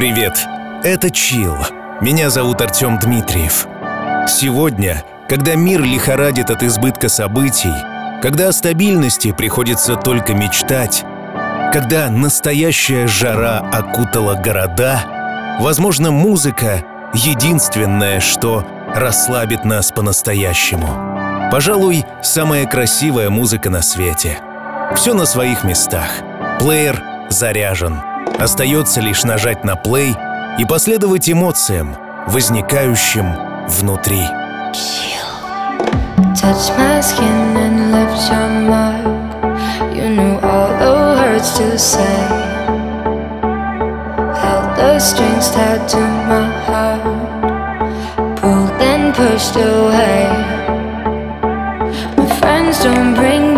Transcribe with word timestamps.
Привет, 0.00 0.46
это 0.82 1.10
Чил. 1.10 1.58
Меня 2.00 2.30
зовут 2.30 2.62
Артем 2.62 2.98
Дмитриев. 2.98 3.68
Сегодня, 4.26 5.04
когда 5.28 5.56
мир 5.56 5.82
лихорадит 5.82 6.48
от 6.48 6.62
избытка 6.62 7.10
событий, 7.10 7.74
когда 8.22 8.48
о 8.48 8.52
стабильности 8.52 9.32
приходится 9.32 9.96
только 9.96 10.32
мечтать, 10.32 11.04
когда 11.70 12.08
настоящая 12.08 13.06
жара 13.08 13.58
окутала 13.58 14.36
города, 14.36 15.02
возможно, 15.60 16.10
музыка— 16.10 16.82
единственное, 17.12 18.20
что 18.20 18.66
расслабит 18.94 19.66
нас 19.66 19.92
по-настоящему. 19.92 21.50
Пожалуй, 21.52 22.06
самая 22.22 22.64
красивая 22.64 23.28
музыка 23.28 23.68
на 23.68 23.82
свете. 23.82 24.38
Все 24.96 25.12
на 25.12 25.26
своих 25.26 25.62
местах. 25.62 26.08
Плеер 26.58 27.02
заряжен. 27.28 28.00
Остается 28.40 29.02
лишь 29.02 29.24
нажать 29.24 29.64
на 29.64 29.76
плей 29.76 30.16
и 30.58 30.64
последовать 30.64 31.28
эмоциям, 31.28 31.94
возникающим 32.26 33.26
внутри. 33.68 34.22
Touch 36.34 36.70
my 36.78 37.02
skin 37.02 37.54
and 37.54 37.92
left 37.92 38.30
your 38.30 38.48
mark. 38.66 39.94
You 39.94 40.08
knew 40.08 40.38
all 40.40 40.68
the 40.78 41.20
words 41.20 41.52
to 41.58 41.78
say. 41.78 42.16
Held 44.40 44.74
the 44.74 44.98
strings 44.98 45.50
tied 45.50 45.86
to 45.88 45.98
my 45.98 46.48
heart. 46.64 47.02
Pulled 48.40 48.72
and 48.80 49.14
pushed 49.14 49.56
away. 49.56 50.28
My 52.16 52.26
friends 52.38 52.82
don't 52.82 53.14
bring 53.14 53.49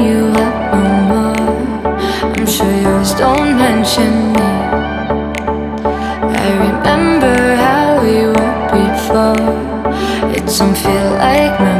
some 10.52 10.74
feel 10.74 11.12
like 11.12 11.71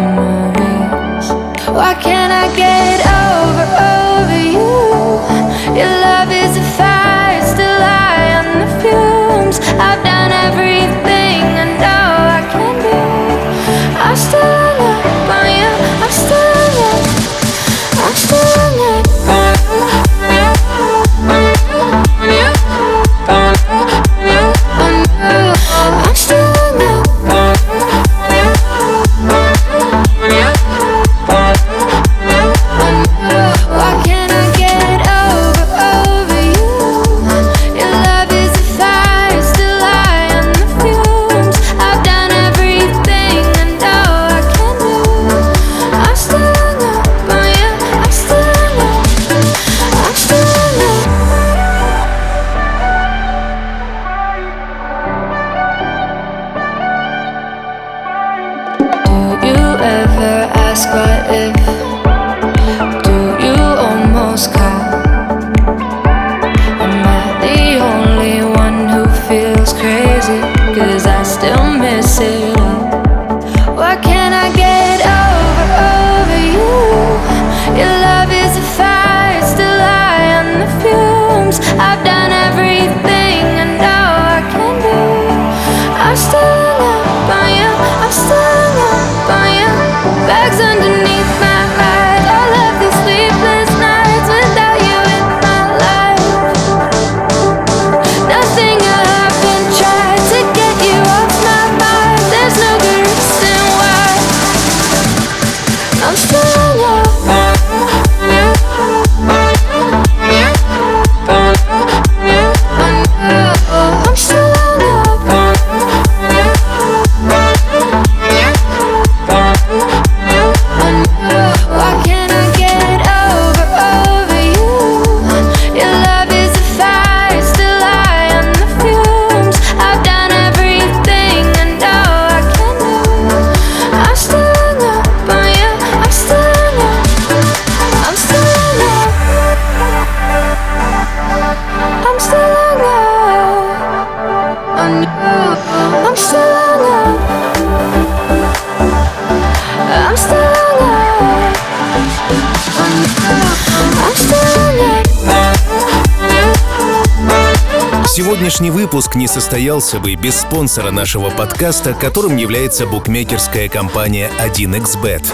выпуск 158.93 159.15
не 159.15 159.27
состоялся 159.27 160.01
бы 160.01 160.15
без 160.17 160.39
спонсора 160.43 160.91
нашего 160.91 161.31
подкаста, 161.31 161.95
которым 161.95 162.37
является 162.37 162.87
букмекерская 162.87 163.71
компания 163.71 164.31
1xBet. 164.39 165.25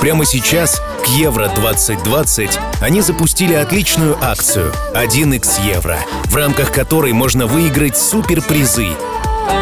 Прямо 0.00 0.24
сейчас, 0.24 0.80
к 1.04 1.08
Евро 1.08 1.48
2020, 1.48 2.50
они 2.80 3.00
запустили 3.00 3.54
отличную 3.54 4.16
акцию 4.22 4.72
1x 4.94 5.66
Евро, 5.66 5.98
в 6.26 6.36
рамках 6.36 6.70
которой 6.70 7.12
можно 7.12 7.48
выиграть 7.48 7.98
суперпризы. 7.98 8.90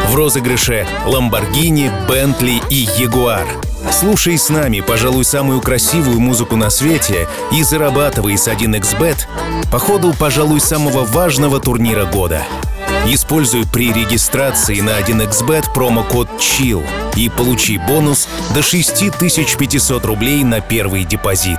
В 0.09 0.15
розыгрыше 0.15 0.87
Lamborghini, 1.07 1.91
Bentley 2.07 2.61
и 2.69 2.85
Jaguar. 2.99 3.47
Слушай 3.91 4.37
с 4.37 4.51
нами, 4.51 4.81
пожалуй, 4.81 5.25
самую 5.25 5.63
красивую 5.63 6.21
музыку 6.21 6.57
на 6.57 6.69
свете 6.69 7.27
и 7.51 7.63
зарабатывай 7.63 8.37
с 8.37 8.47
1xBet 8.47 9.21
по 9.73 9.79
ходу, 9.79 10.13
пожалуй, 10.13 10.61
самого 10.61 11.07
важного 11.07 11.61
турнира 11.61 12.05
года. 12.05 12.43
Используй 13.11 13.67
при 13.67 13.91
регистрации 13.91 14.83
на 14.83 15.01
1xbet 15.01 15.73
промокод 15.73 16.29
CHILL 16.39 16.85
и 17.17 17.31
получи 17.31 17.79
бонус 17.79 18.29
до 18.55 18.63
6500 18.63 20.05
рублей 20.05 20.45
на 20.45 20.61
первый 20.61 21.05
депозит. 21.05 21.59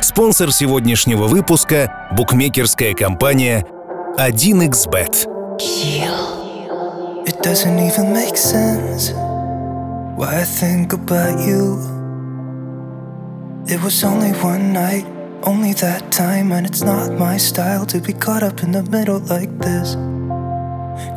Спонсор 0.00 0.52
сегодняшнего 0.52 1.26
выпуска– 1.26 2.08
букмекерская 2.16 2.94
компания 2.94 3.66
1xbet. 4.16 5.26
It 7.26 7.42
doesn't 7.42 7.78
even 7.78 8.14
make 8.14 8.38
sense 8.38 9.12
why 10.16 10.40
I 10.40 10.44
think 10.44 10.94
about 10.94 11.46
you. 11.46 11.76
It 13.66 13.82
was 13.82 14.02
only 14.02 14.32
one 14.42 14.72
night, 14.72 15.04
only 15.42 15.74
that 15.74 16.10
time, 16.10 16.52
and 16.52 16.66
it's 16.66 16.82
not 16.82 17.18
my 17.18 17.36
style 17.36 17.84
to 17.84 18.00
be 18.00 18.14
caught 18.14 18.42
up 18.42 18.62
in 18.62 18.72
the 18.72 18.82
middle 18.84 19.20
like 19.28 19.50
this. 19.58 19.96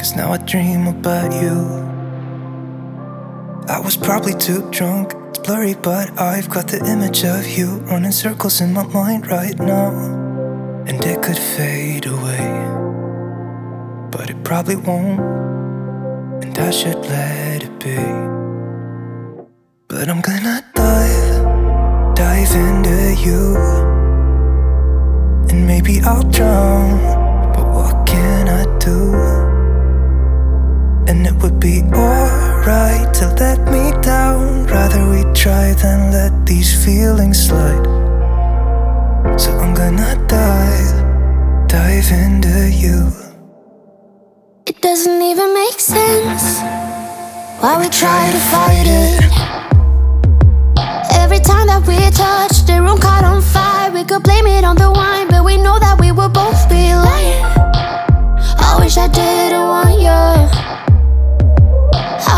Cause 0.03 0.17
now 0.17 0.33
I 0.33 0.37
dream 0.39 0.87
about 0.87 1.31
you. 1.31 1.57
I 3.69 3.79
was 3.79 3.95
probably 3.95 4.33
too 4.33 4.69
drunk, 4.69 5.13
it's 5.29 5.39
blurry, 5.39 5.75
but 5.75 6.19
I've 6.19 6.49
got 6.49 6.67
the 6.67 6.83
image 6.91 7.23
of 7.23 7.47
you 7.47 7.77
running 7.89 8.11
circles 8.11 8.59
in 8.59 8.73
my 8.73 8.85
mind 8.87 9.27
right 9.27 9.57
now. 9.57 9.91
And 10.87 11.01
it 11.05 11.23
could 11.23 11.37
fade 11.37 12.05
away, 12.05 12.49
but 14.11 14.29
it 14.29 14.43
probably 14.43 14.75
won't. 14.75 15.21
And 16.43 16.59
I 16.59 16.69
should 16.71 16.99
let 17.05 17.63
it 17.63 17.79
be. 17.79 17.95
But 19.87 20.09
I'm 20.09 20.19
gonna 20.19 20.65
dive, 20.75 22.13
dive 22.13 22.51
into 22.51 23.15
you. 23.23 23.55
And 25.49 25.65
maybe 25.65 26.01
I'll 26.01 26.29
drown, 26.29 26.99
but 27.53 27.65
what 27.73 28.05
can 28.05 28.49
I 28.49 28.65
do? 28.79 29.52
And 31.05 31.27
it 31.27 31.35
would 31.43 31.59
be 31.59 31.81
alright 31.93 33.13
to 33.15 33.25
let 33.39 33.59
me 33.71 33.91
down. 34.01 34.65
Rather 34.67 35.09
we 35.09 35.23
try 35.33 35.73
than 35.73 36.11
let 36.11 36.45
these 36.45 36.71
feelings 36.85 37.47
slide. 37.47 37.85
So 39.37 39.51
I'm 39.57 39.73
gonna 39.73 40.15
dive, 40.27 41.67
dive 41.67 42.09
into 42.11 42.69
you. 42.71 43.11
It 44.65 44.81
doesn't 44.81 45.21
even 45.21 45.53
make 45.53 45.79
sense 45.79 46.59
why 47.59 47.77
we 47.79 47.89
try 47.89 48.31
to 48.31 48.39
fight 48.53 48.87
it. 48.87 49.23
Every 51.19 51.39
time 51.39 51.67
that 51.67 51.83
we 51.85 51.97
touch, 52.11 52.65
the 52.65 52.81
room 52.81 52.97
caught 52.97 53.23
on 53.25 53.41
fire. 53.41 53.91
We 53.91 54.03
could 54.05 54.23
blame 54.23 54.47
it 54.47 54.63
on 54.63 54.77
the 54.77 54.89
wine, 54.89 55.27
but 55.29 55.43
we 55.43 55.57
know 55.57 55.79
that 55.79 55.99
we 55.99 56.11
will 56.11 56.29
both 56.29 56.67
be 56.69 56.93
lying. 56.93 57.43
I 58.57 58.77
wish 58.79 58.97
I 58.97 59.07
didn't 59.07 59.67
want 59.67 59.99
you. 59.99 60.62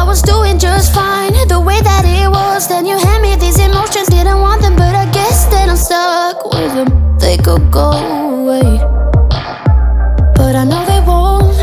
I 0.06 0.08
was 0.08 0.22
doing 0.22 0.60
just 0.60 0.94
fine, 0.94 1.34
the 1.48 1.60
way 1.60 1.82
that 1.82 2.06
it 2.06 2.30
was. 2.30 2.68
Then 2.68 2.86
you 2.86 2.96
hand 2.96 3.24
me 3.24 3.36
these 3.38 3.58
emotions, 3.58 4.08
didn't 4.08 4.40
want 4.40 4.62
them, 4.62 4.76
but 4.76 4.94
I 4.94 5.10
guess 5.12 5.46
that 5.46 5.68
I'm 5.68 5.76
stuck 5.76 6.46
with 6.54 6.76
them. 6.76 7.18
They 7.18 7.38
could 7.38 7.72
go 7.72 7.90
away, 7.90 8.78
but 10.38 10.56
I 10.56 10.64
know 10.64 10.86
they 10.86 11.02
won't 11.02 11.58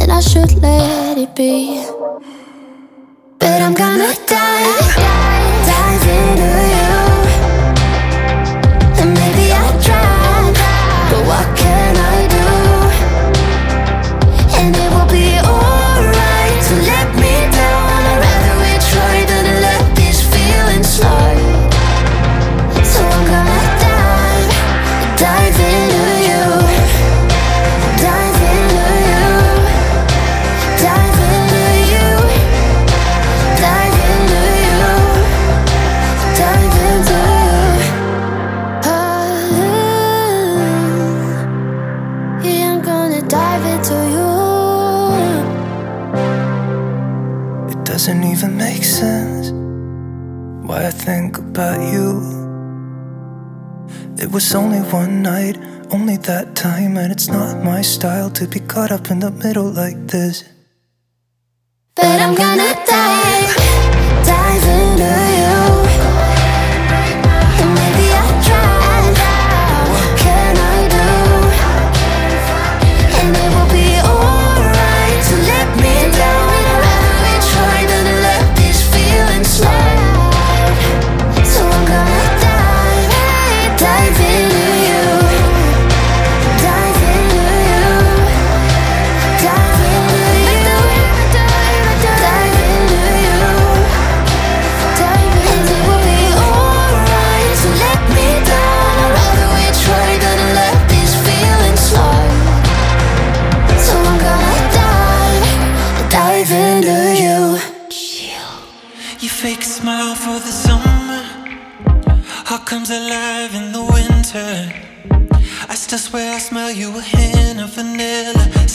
and 0.00 0.12
I 0.12 0.20
should 0.20 0.62
let 0.62 1.18
it 1.18 1.34
be. 1.34 1.84
But 3.40 3.60
I'm 3.60 3.74
gonna 3.74 4.14
dive, 4.28 4.94
dive 5.66 6.06
into 6.06 6.63
doesn't 47.94 48.24
even 48.24 48.56
make 48.56 48.82
sense 48.82 49.52
why 50.66 50.84
I 50.84 50.90
think 50.90 51.38
about 51.38 51.78
you. 51.92 52.18
It 54.18 54.32
was 54.32 54.52
only 54.52 54.80
one 54.80 55.22
night, 55.22 55.56
only 55.92 56.16
that 56.26 56.56
time, 56.56 56.96
and 56.96 57.12
it's 57.12 57.28
not 57.28 57.62
my 57.62 57.82
style 57.82 58.30
to 58.30 58.48
be 58.48 58.58
caught 58.58 58.90
up 58.90 59.12
in 59.12 59.20
the 59.20 59.30
middle 59.30 59.70
like 59.70 60.08
this. 60.08 60.42
But 61.94 62.20
I'm 62.20 62.34
gonna 62.34 62.74
dive, 62.84 63.33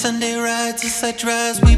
Sunday 0.09 0.37
rides, 0.37 0.81
the 0.81 0.87
such 0.87 1.23
rise, 1.23 1.61
we 1.61 1.75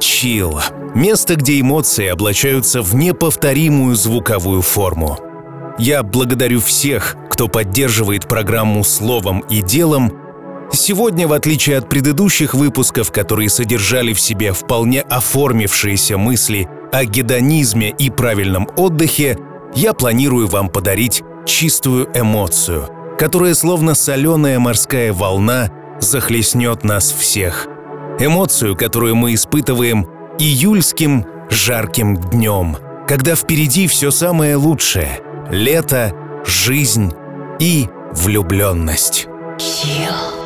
Чил– 0.00 0.60
место, 0.94 1.36
где 1.36 1.60
эмоции 1.60 2.08
облачаются 2.08 2.82
в 2.82 2.94
неповторимую 2.94 3.94
звуковую 3.96 4.62
форму. 4.62 5.18
Я 5.78 6.02
благодарю 6.02 6.60
всех, 6.60 7.16
кто 7.30 7.48
поддерживает 7.48 8.26
программу 8.26 8.82
словом 8.82 9.40
и 9.40 9.60
делом. 9.60 10.12
Сегодня, 10.72 11.28
в 11.28 11.32
отличие 11.32 11.76
от 11.76 11.88
предыдущих 11.88 12.54
выпусков, 12.54 13.12
которые 13.12 13.50
содержали 13.50 14.12
в 14.14 14.20
себе 14.20 14.52
вполне 14.52 15.02
оформившиеся 15.02 16.16
мысли 16.16 16.68
о 16.92 17.04
гедонизме 17.04 17.90
и 17.90 18.10
правильном 18.10 18.68
отдыхе, 18.76 19.38
я 19.74 19.92
планирую 19.92 20.48
вам 20.48 20.70
подарить 20.70 21.22
чистую 21.44 22.08
эмоцию, 22.18 22.88
которая 23.18 23.54
словно 23.54 23.94
соленая 23.94 24.58
морская 24.58 25.12
волна 25.12 25.70
захлестнет 26.00 26.84
нас 26.84 27.12
всех– 27.12 27.68
эмоцию, 28.18 28.76
которую 28.76 29.16
мы 29.16 29.34
испытываем 29.34 30.06
июльским 30.38 31.26
жарким 31.50 32.16
днем, 32.16 32.76
когда 33.06 33.34
впереди 33.34 33.86
все 33.86 34.10
самое 34.10 34.56
лучшее— 34.56 35.20
лето, 35.50 36.12
жизнь 36.44 37.12
и 37.58 37.88
влюбленность. 38.12 39.28
Chill. 39.58 40.45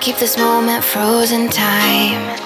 keep 0.00 0.16
this 0.16 0.38
moment 0.38 0.82
frozen 0.82 1.46
time. 1.50 2.38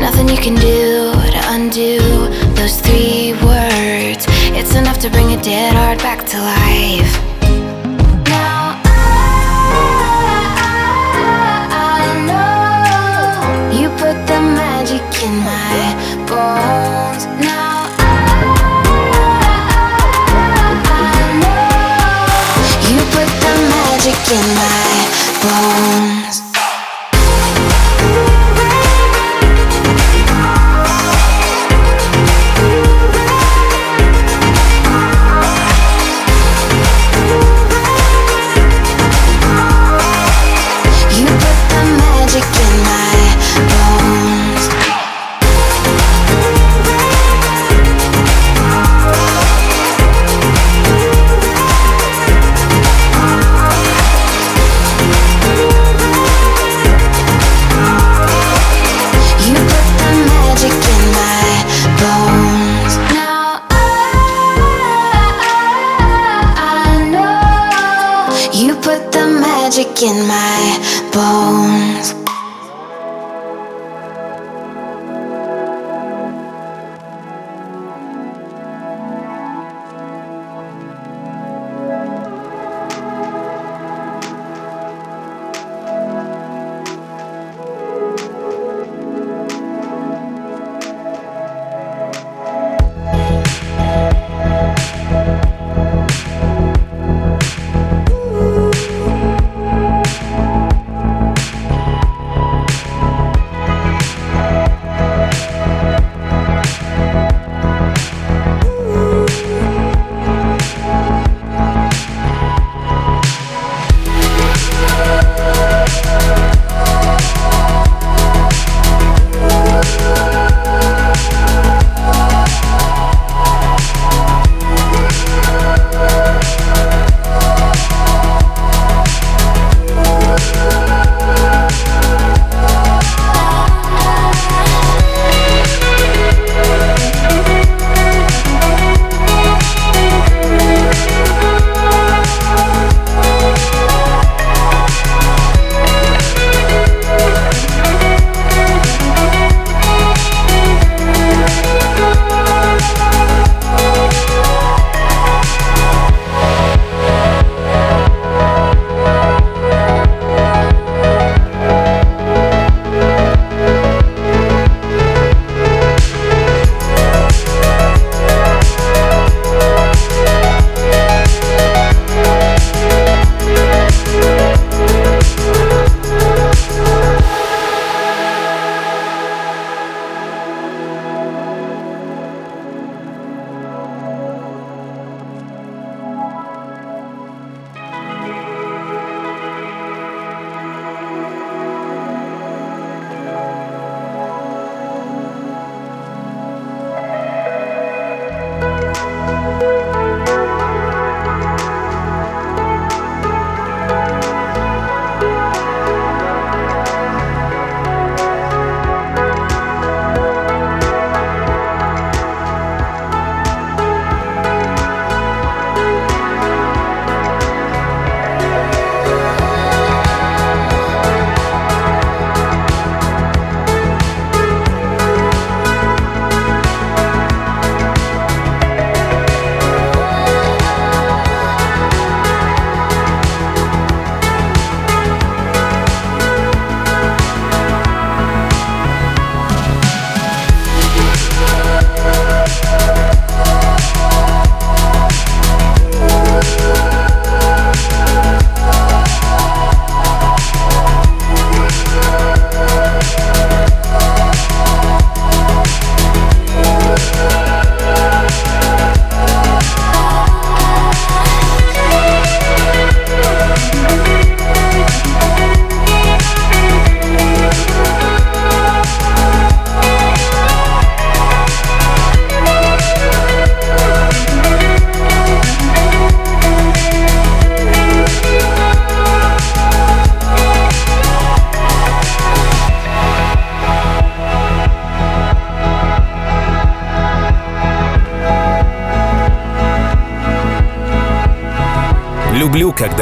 Nothing 0.00 0.28
you 0.28 0.36
can 0.36 0.56
do 0.56 1.12
to 1.12 1.40
undo 1.50 1.98
those 2.56 2.80
three 2.80 3.32
words. 3.34 4.26
It's 4.58 4.74
enough 4.74 4.98
to 4.98 5.10
bring 5.10 5.32
a 5.32 5.40
dead 5.40 5.74
heart 5.74 5.98
back 5.98 6.26
to 6.26 6.38
life. 6.38 7.41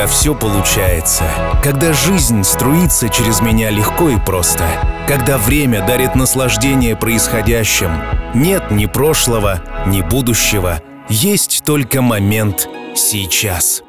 Когда 0.00 0.12
все 0.12 0.34
получается, 0.34 1.24
когда 1.62 1.92
жизнь 1.92 2.42
струится 2.42 3.10
через 3.10 3.42
меня 3.42 3.68
легко 3.68 4.08
и 4.08 4.16
просто, 4.16 4.64
когда 5.06 5.36
время 5.36 5.86
дарит 5.86 6.14
наслаждение 6.14 6.96
происходящим. 6.96 7.90
Нет 8.32 8.70
ни 8.70 8.86
прошлого, 8.86 9.60
ни 9.86 10.00
будущего, 10.00 10.80
есть 11.10 11.64
только 11.66 12.00
момент 12.00 12.66
сейчас. 12.94 13.82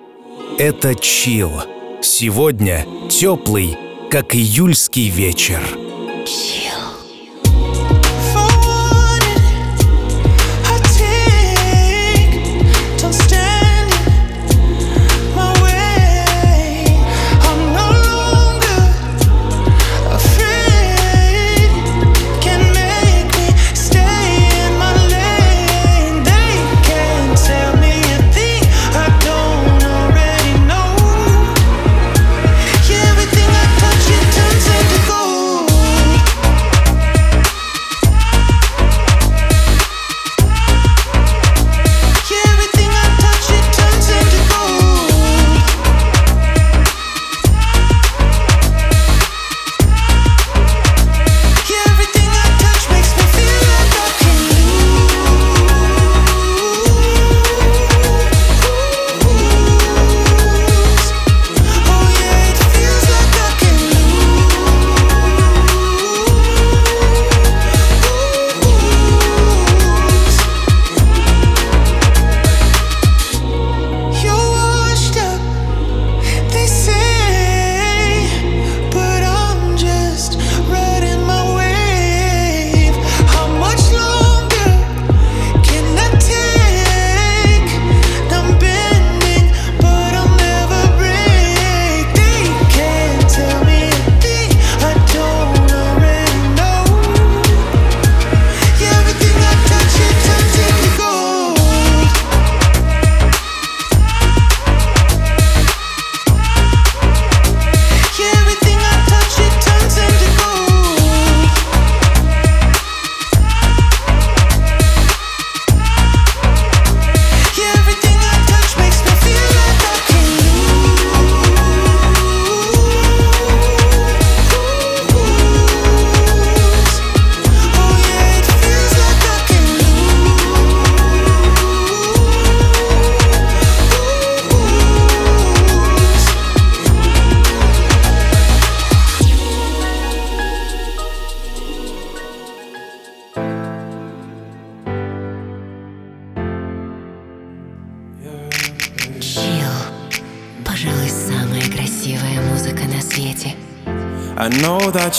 Это 0.59 0.95
чил. 0.95 1.63
Сегодня 2.01 2.85
теплый, 3.09 3.77
как 4.09 4.35
июльский 4.35 5.07
вечер. 5.07 5.61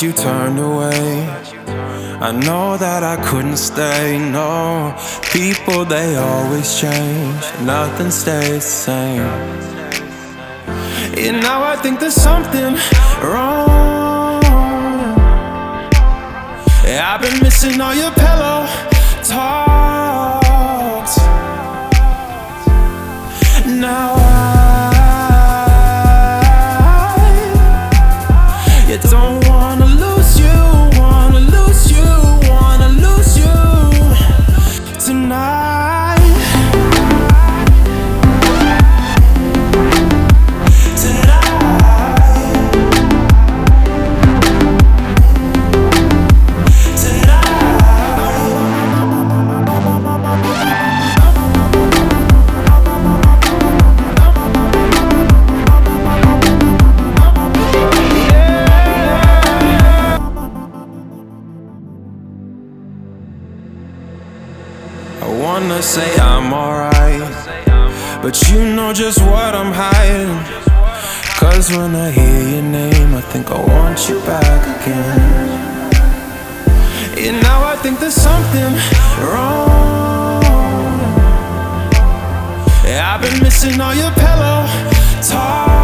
You 0.02 0.12
turned 0.12 0.58
away. 0.58 1.26
I 2.28 2.32
know 2.32 2.76
that 2.76 3.02
I 3.04 3.16
couldn't 3.28 3.56
stay, 3.56 4.18
no. 4.18 4.96
People, 5.32 5.84
they 5.84 6.16
always 6.16 6.68
change, 6.80 7.44
nothing 7.62 8.10
stays 8.10 8.64
the 8.64 8.76
same. 8.88 9.22
And 11.24 11.40
now 11.40 11.62
I 11.62 11.76
think 11.76 12.00
there's 12.00 12.14
something 12.14 12.74
wrong. 13.22 14.42
I've 16.84 17.20
been 17.20 17.40
missing 17.40 17.80
all 17.80 17.94
your 17.94 18.12
pillow 18.12 18.51
just 68.94 69.20
what 69.22 69.54
I'm 69.54 69.72
hiding. 69.72 70.36
Cause 71.38 71.70
when 71.70 71.94
I 71.96 72.10
hear 72.10 72.48
your 72.54 72.62
name, 72.62 73.14
I 73.14 73.20
think 73.20 73.50
I 73.50 73.58
want 73.58 74.08
you 74.08 74.20
back 74.20 74.82
again. 74.82 75.20
And 77.18 77.42
now 77.42 77.64
I 77.64 77.76
think 77.76 78.00
there's 78.00 78.14
something 78.14 78.72
wrong. 79.24 80.42
I've 82.84 83.22
been 83.22 83.42
missing 83.42 83.80
all 83.80 83.94
your 83.94 84.10
pillow 84.12 84.66
talks. 85.22 85.81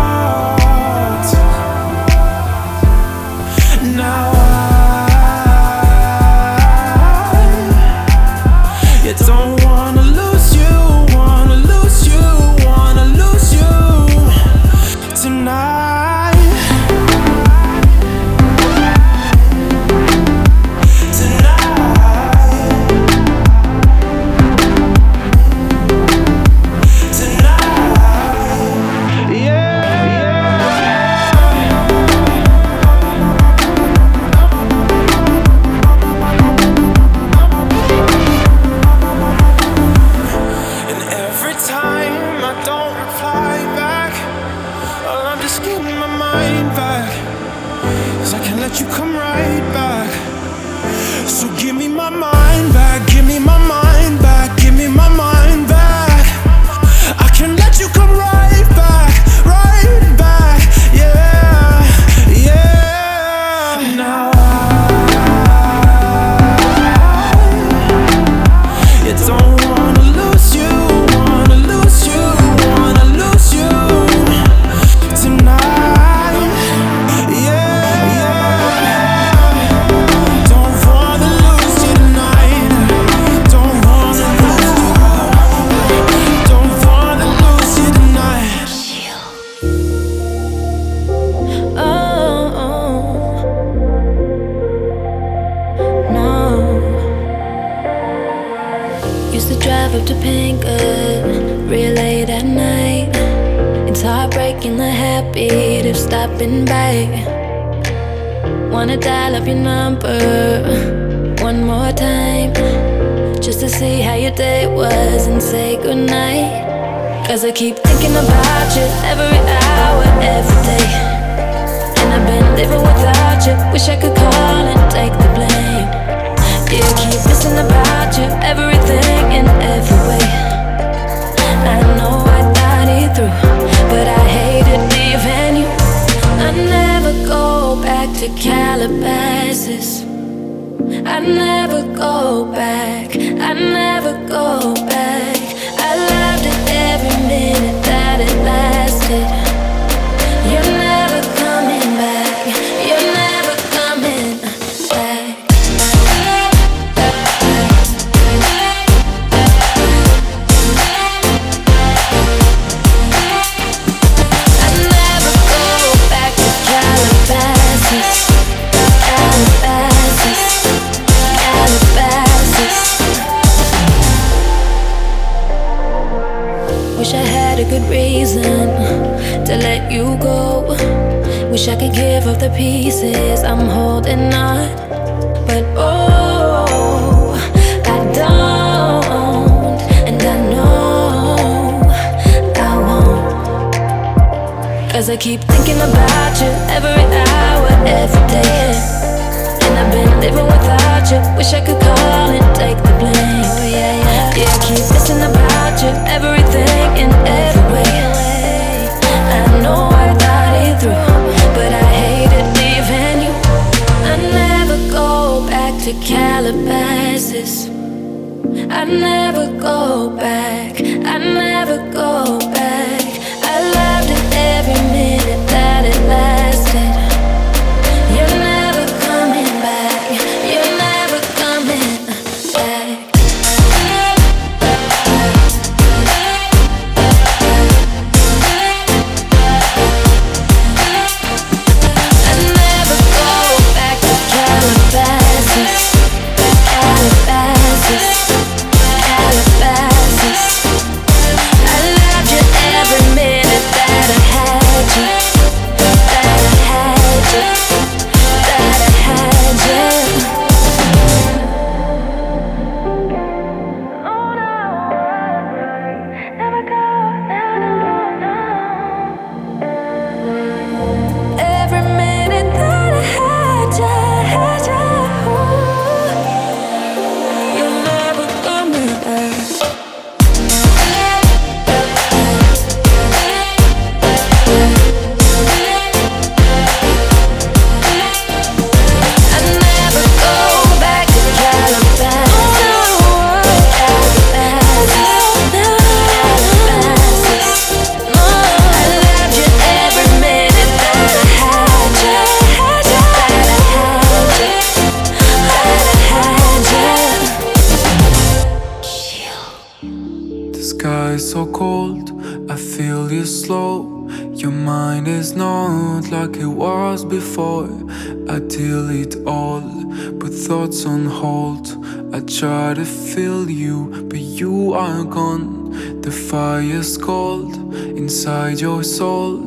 Inside 328.28 328.60
your 328.60 328.82
soul. 328.82 329.40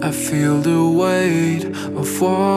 I 0.00 0.12
feel 0.12 0.60
the 0.60 0.88
weight 0.88 1.64
of 2.00 2.20
what 2.20 2.47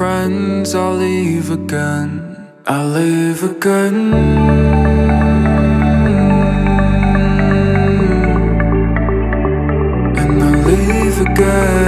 friends, 0.00 0.74
I'll 0.74 0.94
leave 0.94 1.50
again. 1.50 2.48
I'll 2.66 2.88
leave 2.88 3.42
again. 3.42 4.14
again 11.20 11.79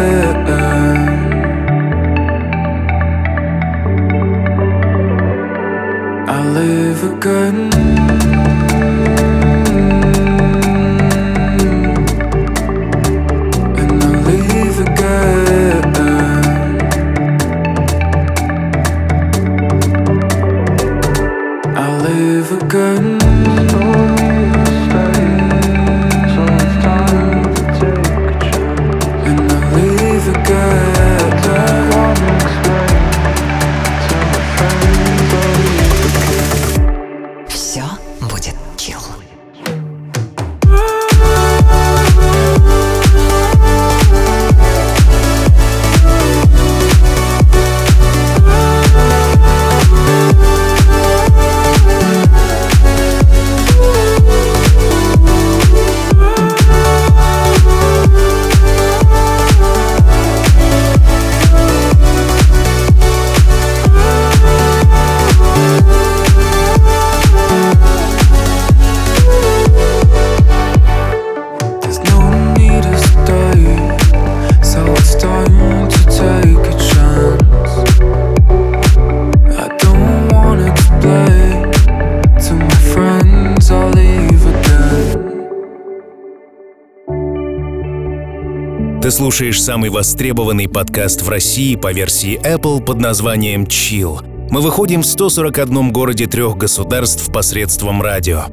слушаешь 89.22 89.62
самый 89.62 89.88
востребованный 89.88 90.68
подкаст 90.68 91.22
в 91.22 91.28
России 91.28 91.76
по 91.76 91.92
версии 91.92 92.40
Apple 92.40 92.84
под 92.84 92.98
названием 92.98 93.62
Chill. 93.62 94.18
Мы 94.50 94.60
выходим 94.60 95.02
в 95.02 95.06
141 95.06 95.92
городе 95.92 96.26
трех 96.26 96.56
государств 96.56 97.32
посредством 97.32 98.02
радио. 98.02 98.46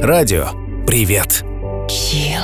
Радио, 0.00 0.50
привет! 0.86 1.42
Chill. 1.88 2.38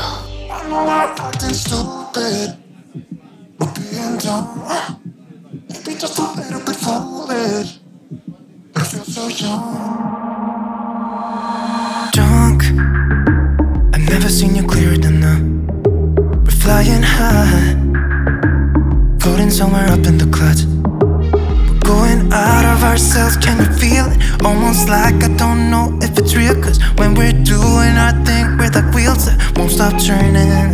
ourselves, 22.98 23.36
can 23.36 23.56
you 23.58 23.70
feel 23.78 24.06
it? 24.10 24.44
Almost 24.44 24.88
like 24.88 25.22
I 25.22 25.28
don't 25.36 25.70
know 25.70 25.96
if 26.02 26.18
it's 26.18 26.34
real. 26.34 26.54
Cause 26.60 26.82
when 26.98 27.14
we're 27.14 27.38
doing 27.54 27.94
our 28.04 28.14
thing, 28.26 28.58
we're 28.58 28.74
like 28.74 28.92
wheels 28.92 29.26
that 29.26 29.38
won't 29.56 29.70
stop 29.70 29.94
turning. 30.02 30.68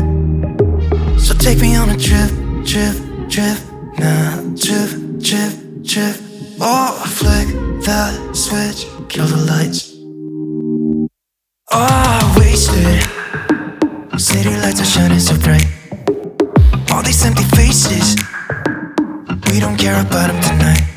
So 1.18 1.34
take 1.34 1.60
me 1.60 1.76
on 1.76 1.90
a 1.90 1.98
trip, 1.98 2.30
trip, 2.64 2.96
trip, 3.28 3.58
now 3.98 4.40
trip, 4.56 4.90
trip, 5.20 5.52
trip. 5.84 6.16
Oh, 6.60 6.92
flick 7.18 7.48
the 7.84 8.32
switch, 8.32 8.86
kill 9.10 9.26
the 9.26 9.40
lights. 9.52 9.92
Oh, 11.72 12.34
wasted. 12.38 13.02
City 14.18 14.56
lights 14.62 14.80
are 14.80 14.90
shining 14.94 15.20
so 15.20 15.36
bright. 15.44 15.66
All 16.90 17.02
these 17.02 17.22
empty 17.26 17.44
faces, 17.56 18.16
we 19.48 19.60
don't 19.60 19.76
care 19.76 20.00
about 20.00 20.28
them 20.28 20.40
tonight. 20.40 20.93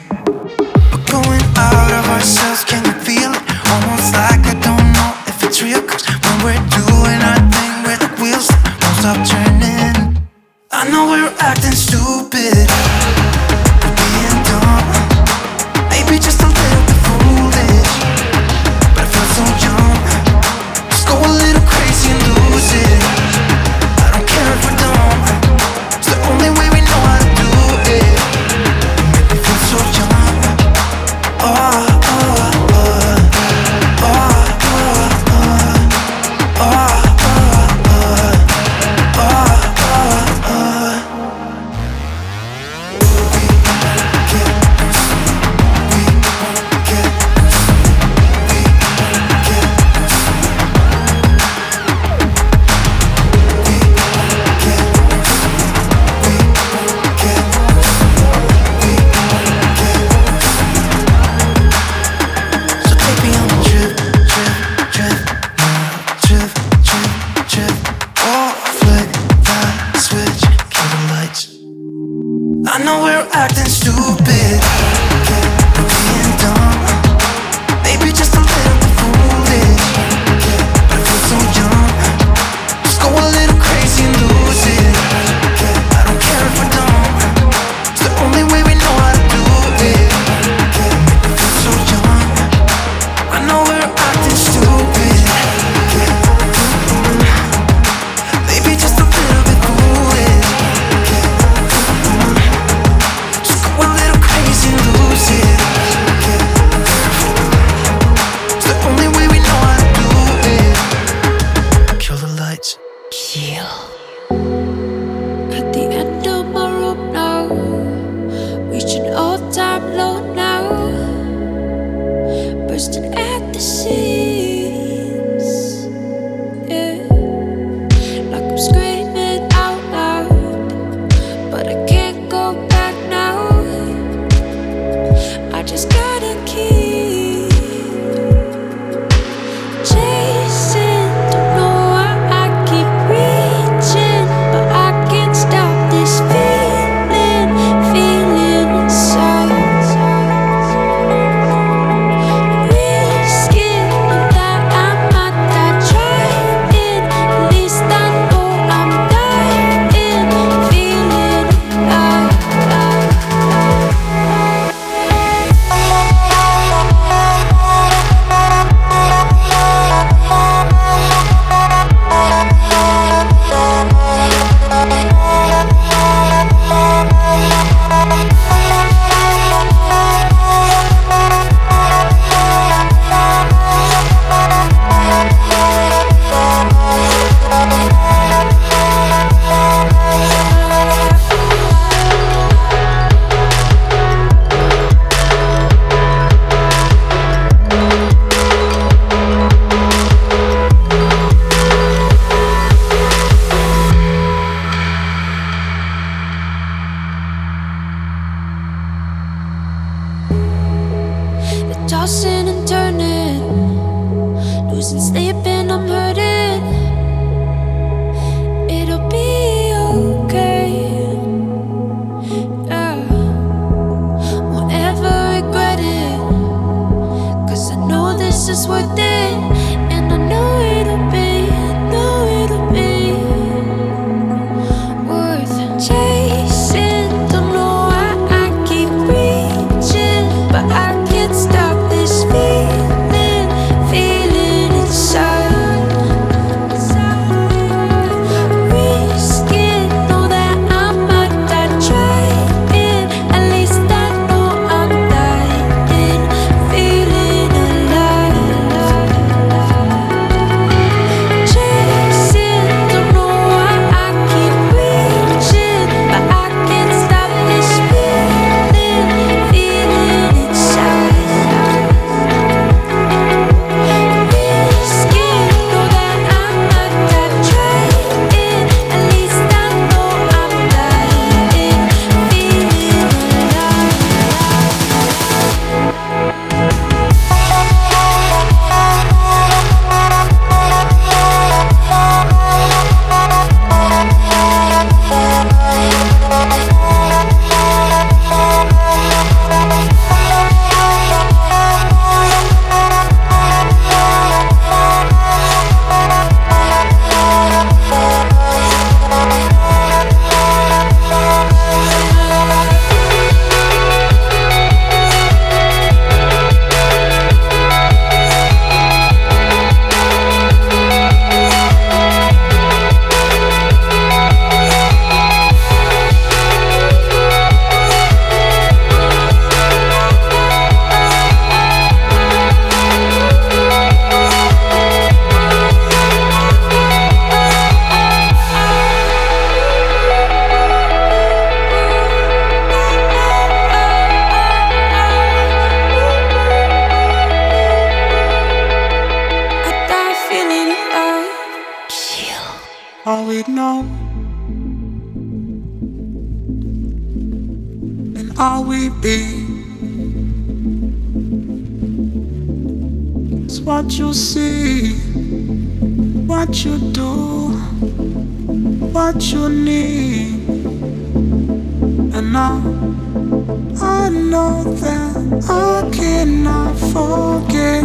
Forget 376.97 377.83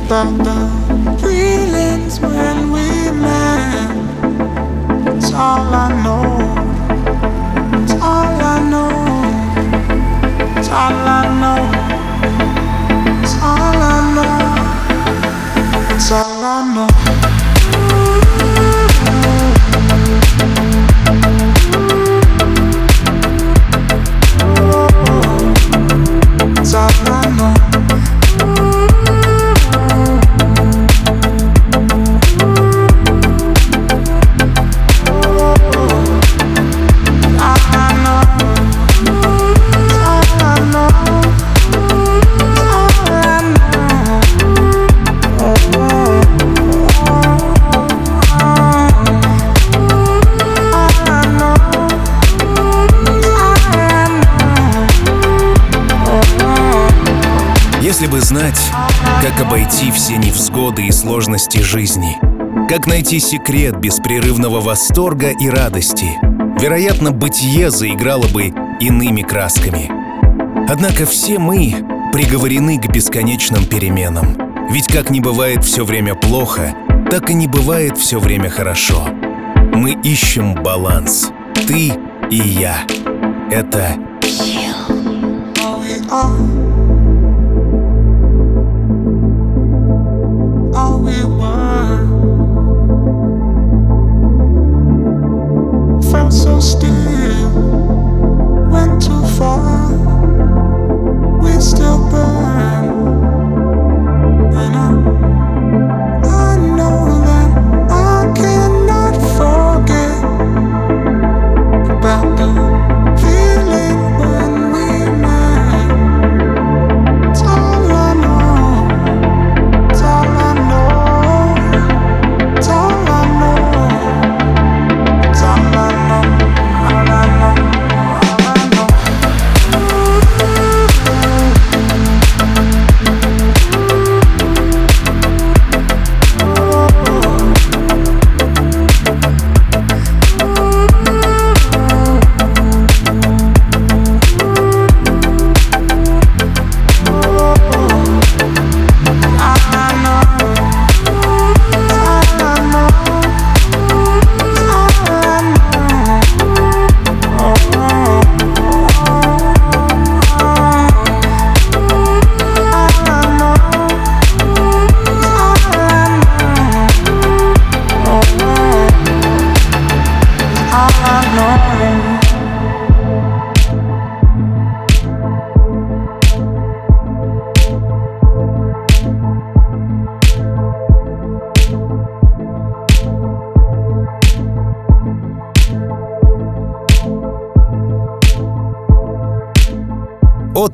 about 0.00 0.32
the 0.46 0.58
feelings 1.22 2.18
when 2.20 2.56
we 2.74 2.86
met. 3.24 3.90
It's 5.16 5.32
all 5.32 5.72
I 5.84 5.88
know. 6.04 6.24
It's 7.82 7.94
all 8.10 8.30
I 8.54 8.56
know. 8.72 8.90
It's 10.56 10.68
all 10.68 10.98
I 11.18 11.22
know. 11.40 11.87
Бы 58.18 58.24
знать, 58.24 58.60
как 59.22 59.40
обойти 59.40 59.92
все 59.92 60.16
невзгоды 60.16 60.86
и 60.86 60.90
сложности 60.90 61.58
жизни, 61.58 62.16
как 62.68 62.88
найти 62.88 63.20
секрет 63.20 63.76
беспрерывного 63.76 64.60
восторга 64.60 65.30
и 65.30 65.48
радости, 65.48 66.18
вероятно, 66.60 67.12
бытие 67.12 67.70
заиграло 67.70 68.26
бы 68.28 68.52
иными 68.80 69.22
красками. 69.22 69.88
Однако 70.68 71.06
все 71.06 71.38
мы 71.38 71.76
приговорены 72.12 72.80
к 72.80 72.90
бесконечным 72.90 73.64
переменам. 73.66 74.36
Ведь 74.68 74.88
как 74.88 75.10
не 75.10 75.20
бывает 75.20 75.64
все 75.64 75.84
время 75.84 76.16
плохо, 76.16 76.74
так 77.12 77.30
и 77.30 77.34
не 77.34 77.46
бывает 77.46 77.96
все 77.98 78.18
время 78.18 78.50
хорошо. 78.50 79.06
Мы 79.74 79.92
ищем 80.02 80.54
баланс. 80.54 81.30
Ты 81.68 81.92
и 82.30 82.36
я. 82.36 82.78
Это 83.52 83.94
All 86.10 86.57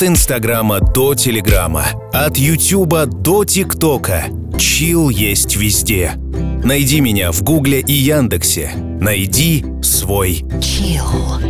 Инстаграма 0.07 0.81
до 0.81 1.15
Телеграма, 1.15 1.87
от 2.13 2.37
Ютуба 2.37 3.07
до 3.07 3.47
ТикТока. 3.47 4.25
Чил 4.59 5.09
есть 5.09 5.57
везде. 5.57 6.13
Найди 6.63 7.01
меня 7.01 7.33
в 7.33 7.43
Гугле 7.43 7.81
и 7.81 7.93
Яндексе. 7.93 8.73
Найди 8.75 9.65
свой 9.83 10.45
Chill. 10.61 11.44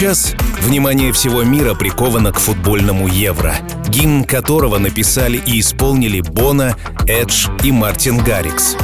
Сейчас 0.00 0.34
внимание 0.62 1.12
всего 1.12 1.42
мира 1.42 1.74
приковано 1.74 2.32
к 2.32 2.38
футбольному 2.38 3.06
Евро, 3.06 3.54
гимн 3.86 4.24
которого 4.24 4.78
написали 4.78 5.36
и 5.36 5.60
исполнили 5.60 6.22
Бона, 6.22 6.74
Эдж 7.06 7.48
и 7.62 7.70
Мартин 7.70 8.16
Гаррикс. 8.16 8.78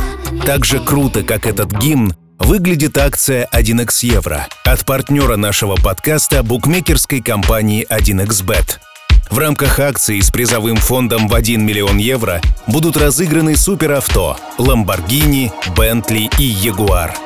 Так 0.45 0.67
же 0.67 0.79
круто, 0.79 1.23
как 1.23 1.47
этот 1.47 1.73
гимн, 1.73 2.15
выглядит 2.39 2.99
акция 2.99 3.49
1x 3.55 4.01
Евро 4.03 4.47
от 4.67 4.85
партнера 4.85 5.37
нашего 5.37 5.77
подкаста 5.77 6.43
букмекерской 6.43 7.23
компании 7.23 7.87
1xBet. 7.89 8.77
В 9.31 9.39
рамках 9.39 9.81
акции 9.81 10.21
с 10.21 10.31
призовым 10.31 10.77
фондом 10.77 11.29
в 11.29 11.35
1 11.35 11.65
миллион 11.65 11.97
евро 11.97 12.43
будут 12.67 12.99
разыграны 12.99 13.57
суперавто, 13.57 14.37
Lamborghini, 14.59 15.51
Bentley 15.75 16.29
и 16.39 16.53
Jaguar– 16.53 17.13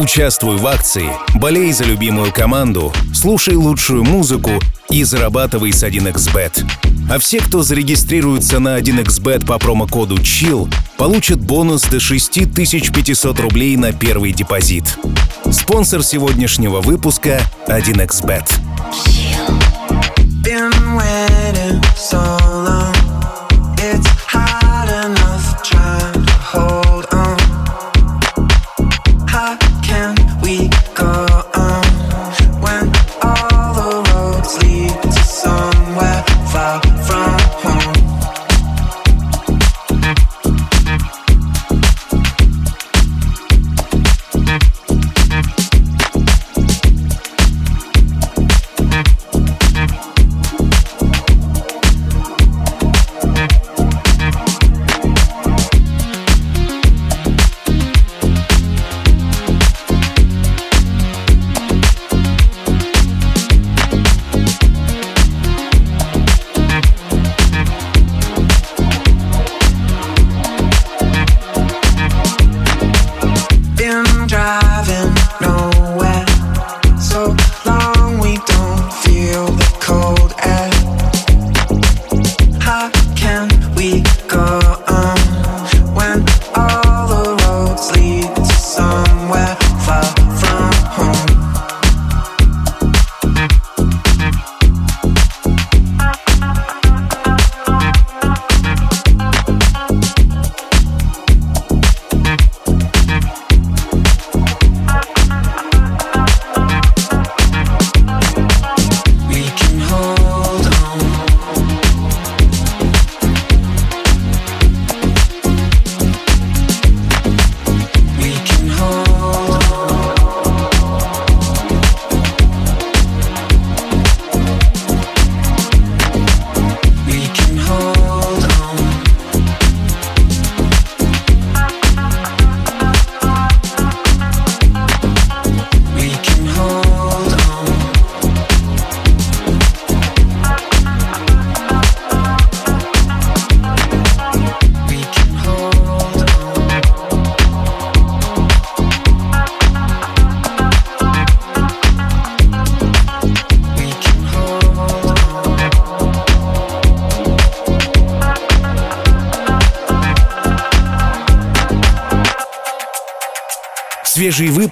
Участвуй 0.00 0.56
в 0.56 0.66
акции, 0.66 1.08
болей 1.36 1.72
за 1.72 1.84
любимую 1.84 2.32
команду, 2.32 2.92
слушай 3.14 3.54
лучшую 3.54 4.02
музыку 4.02 4.50
и 4.90 5.04
зарабатывай 5.04 5.72
с 5.72 5.84
1xBet. 5.84 6.64
А 7.08 7.18
все, 7.20 7.38
кто 7.38 7.62
зарегистрируется 7.62 8.58
на 8.58 8.78
1xBet 8.78 9.46
по 9.46 9.56
промокоду 9.58 10.16
CHILL, 10.16 10.72
получат 10.98 11.40
бонус 11.40 11.82
до 11.82 12.00
6500 12.00 13.38
рублей 13.38 13.76
на 13.76 13.92
первый 13.92 14.32
депозит. 14.32 14.98
Спонсор 15.52 16.02
сегодняшнего 16.02 16.80
выпуска— 16.80 17.40
1xBet. 17.68 18.48
Been 20.42 20.72
waiting 20.96 21.80
so 21.96 22.18
long. 22.66 23.03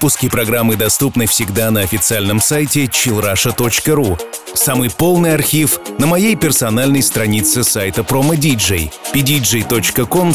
Выпуски 0.03 0.29
программы 0.29 0.75
доступны 0.75 1.29
всегда 1.29 1.71
на 1.71 1.83
официальном 1.83 2.41
сайте 2.41 2.87
chillrusha.ru. 2.87 4.21
Самый 4.53 4.91
полный 4.91 5.33
архив 5.33 5.79
на 6.01 6.09
моей 6.09 6.35
персональной 6.35 7.05
странице 7.05 7.63
сайта 7.63 8.01
Promo 8.01 8.33
DJ 8.33 8.93
pdj.com 9.15 10.31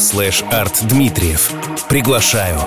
artdmitriev. 0.50 1.86
Приглашаю. 1.86 2.58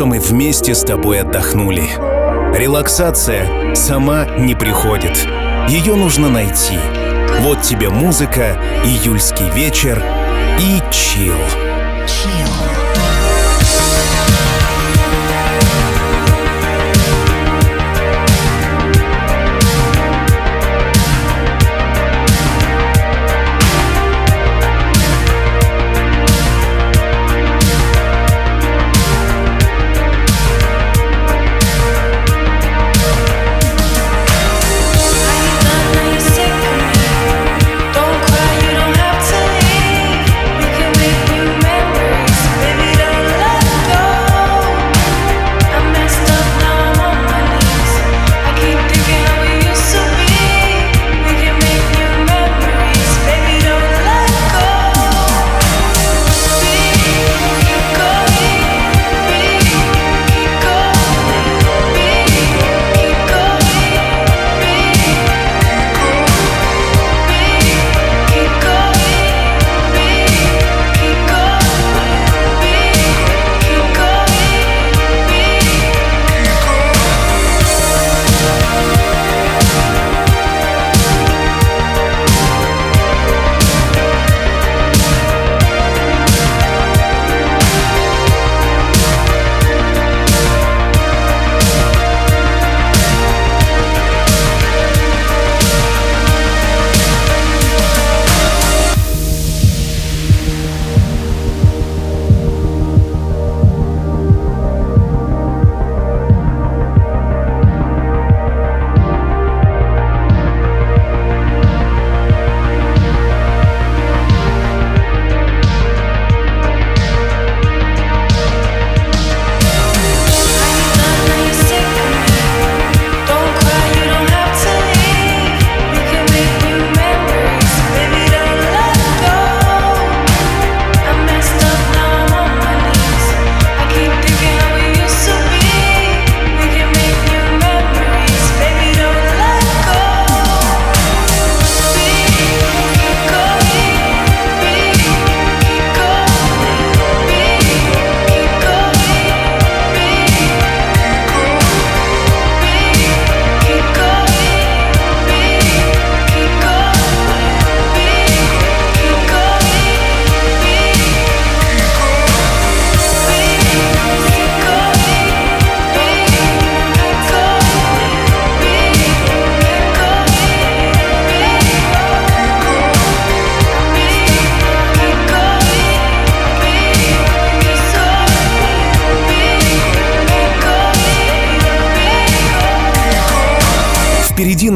Что 0.00 0.06
мы 0.06 0.18
вместе 0.18 0.74
с 0.74 0.82
тобой 0.82 1.20
отдохнули. 1.20 1.82
Релаксация 2.56 3.74
сама 3.74 4.24
не 4.38 4.54
приходит. 4.54 5.14
Ее 5.68 5.94
нужно 5.94 6.30
найти. 6.30 6.78
Вот 7.40 7.60
тебе 7.60 7.90
музыка, 7.90 8.58
июльский 8.82 9.50
вечер 9.50 10.02
и 10.58 10.80
чил. 10.90 11.34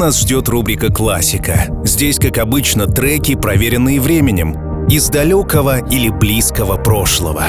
Нас 0.05 0.19
ждет 0.19 0.47
рубрика 0.49 0.93
«Классика». 0.93 1.65
Здесь, 1.83 2.19
как 2.19 2.37
обычно, 2.37 2.85
треки, 2.85 3.33
проверенные 3.33 3.99
временем, 3.99 4.85
из 4.87 5.09
далекого 5.09 5.83
или 5.83 6.09
близкого 6.09 6.77
прошлого. 6.77 7.45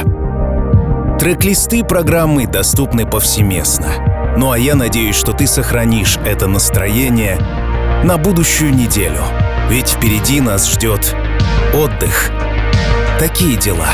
Трек-листы 1.18 1.84
программы 1.84 2.46
доступны 2.46 3.04
повсеместно. 3.04 4.34
Ну 4.38 4.52
а 4.52 4.58
я 4.58 4.74
надеюсь, 4.74 5.16
что 5.16 5.32
ты 5.32 5.46
сохранишь 5.46 6.16
это 6.24 6.46
настроение 6.46 7.38
на 8.04 8.16
будущую 8.16 8.74
неделю. 8.74 9.20
Ведь 9.68 9.90
впереди 9.90 10.40
нас 10.40 10.72
ждет 10.72 11.14
отдых. 11.74 12.30
Такие 13.18 13.58
дела. 13.58 13.90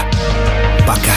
Пока. 0.87 1.17